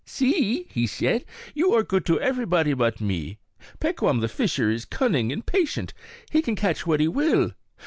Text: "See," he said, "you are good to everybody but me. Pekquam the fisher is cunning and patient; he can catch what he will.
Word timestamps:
"See," 0.03 0.65
he 0.71 0.87
said, 0.87 1.25
"you 1.53 1.73
are 1.73 1.83
good 1.83 2.07
to 2.07 2.19
everybody 2.19 2.73
but 2.73 3.01
me. 3.01 3.37
Pekquam 3.79 4.19
the 4.19 4.27
fisher 4.27 4.71
is 4.71 4.83
cunning 4.83 5.31
and 5.31 5.45
patient; 5.45 5.93
he 6.31 6.41
can 6.41 6.55
catch 6.55 6.87
what 6.87 6.99
he 6.99 7.07
will. 7.07 7.51